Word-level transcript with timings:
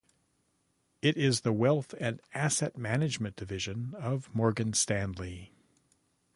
It 1.03 1.15
is 1.15 1.41
the 1.41 1.53
wealth 1.53 1.93
and 1.99 2.21
asset 2.33 2.75
management 2.75 3.35
division 3.35 3.93
of 3.99 4.33
Morgan 4.33 4.73
Stanley. 4.73 5.53